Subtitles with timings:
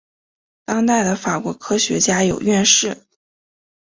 [0.65, 3.05] 当代的法国科学院有院士。